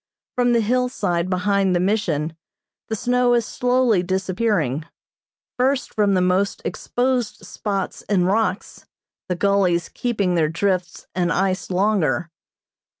From 0.35 0.53
the 0.53 0.61
hillside 0.61 1.29
behind 1.29 1.75
the 1.75 1.79
Mission, 1.79 2.35
the 2.87 2.95
snow 2.95 3.35
is 3.35 3.45
slowly 3.45 4.01
disappearing, 4.01 4.85
first 5.59 5.93
from 5.93 6.15
the 6.15 6.21
most 6.23 6.59
exposed 6.65 7.45
spots 7.45 8.01
and 8.09 8.25
rocks, 8.25 8.87
the 9.29 9.35
gullies 9.35 9.89
keeping 9.89 10.33
their 10.33 10.49
drifts 10.49 11.05
and 11.13 11.31
ice 11.31 11.69
longer. 11.69 12.31